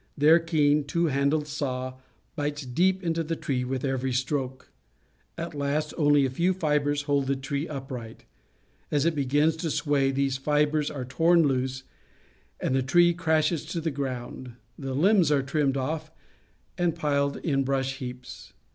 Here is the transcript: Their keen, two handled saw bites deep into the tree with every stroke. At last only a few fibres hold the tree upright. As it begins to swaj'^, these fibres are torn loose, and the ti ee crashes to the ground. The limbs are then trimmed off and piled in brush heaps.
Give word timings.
Their 0.17 0.39
keen, 0.39 0.83
two 0.85 1.05
handled 1.13 1.45
saw 1.45 1.99
bites 2.35 2.65
deep 2.65 3.03
into 3.03 3.21
the 3.21 3.35
tree 3.35 3.63
with 3.63 3.85
every 3.85 4.11
stroke. 4.13 4.71
At 5.37 5.53
last 5.53 5.93
only 5.95 6.25
a 6.25 6.29
few 6.31 6.55
fibres 6.55 7.03
hold 7.03 7.27
the 7.27 7.35
tree 7.35 7.67
upright. 7.67 8.25
As 8.89 9.05
it 9.05 9.13
begins 9.13 9.55
to 9.57 9.67
swaj'^, 9.67 10.15
these 10.15 10.37
fibres 10.37 10.89
are 10.89 11.05
torn 11.05 11.43
loose, 11.43 11.83
and 12.59 12.73
the 12.73 12.81
ti 12.81 13.09
ee 13.11 13.13
crashes 13.13 13.63
to 13.65 13.79
the 13.79 13.91
ground. 13.91 14.53
The 14.75 14.95
limbs 14.95 15.31
are 15.31 15.43
then 15.45 15.45
trimmed 15.45 15.77
off 15.77 16.09
and 16.79 16.95
piled 16.95 17.37
in 17.37 17.63
brush 17.63 17.97
heaps. 17.97 18.53